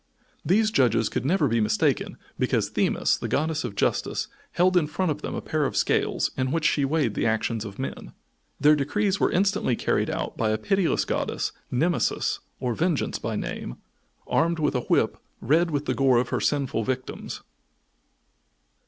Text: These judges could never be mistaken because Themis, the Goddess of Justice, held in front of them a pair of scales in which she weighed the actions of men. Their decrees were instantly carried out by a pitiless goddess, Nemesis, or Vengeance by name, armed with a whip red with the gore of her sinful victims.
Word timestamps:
These 0.43 0.71
judges 0.71 1.09
could 1.09 1.25
never 1.25 1.47
be 1.47 1.61
mistaken 1.61 2.17
because 2.39 2.69
Themis, 2.71 3.17
the 3.17 3.27
Goddess 3.27 3.63
of 3.63 3.75
Justice, 3.75 4.29
held 4.53 4.75
in 4.75 4.87
front 4.87 5.11
of 5.11 5.21
them 5.21 5.35
a 5.35 5.41
pair 5.43 5.63
of 5.63 5.77
scales 5.77 6.31
in 6.35 6.49
which 6.51 6.65
she 6.65 6.83
weighed 6.83 7.13
the 7.13 7.27
actions 7.27 7.65
of 7.65 7.77
men. 7.77 8.11
Their 8.59 8.75
decrees 8.75 9.19
were 9.19 9.31
instantly 9.31 9.75
carried 9.75 10.09
out 10.09 10.35
by 10.35 10.49
a 10.49 10.57
pitiless 10.57 11.05
goddess, 11.05 11.51
Nemesis, 11.69 12.39
or 12.59 12.73
Vengeance 12.73 13.19
by 13.19 13.35
name, 13.35 13.75
armed 14.25 14.57
with 14.57 14.73
a 14.73 14.81
whip 14.81 15.19
red 15.39 15.69
with 15.69 15.85
the 15.85 15.93
gore 15.93 16.17
of 16.17 16.29
her 16.29 16.41
sinful 16.41 16.83
victims. 16.83 17.41